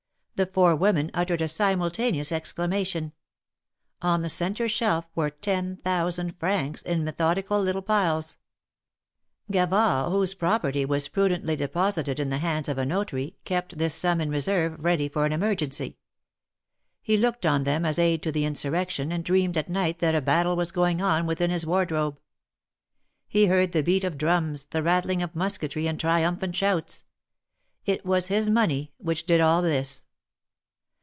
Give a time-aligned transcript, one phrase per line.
[0.35, 3.11] The four women uttered a simultaneous exclamation.
[4.01, 8.37] On the centre shelf were ten thousand francs, in method ical little piles.
[9.51, 14.17] Gavard, whose property was prudently deposited in the hands of a notary, kept this sura
[14.17, 15.99] in reserve, ready for an emergency.
[17.03, 20.21] He looked on them as aid to the insurrection, and dreamed at night that a
[20.21, 22.19] battle was going on within his wardrobe.
[23.27, 27.05] He heard the beat of drums, the rattling of musketry and triumphant shouts—
[27.85, 30.07] it was his money which did all this.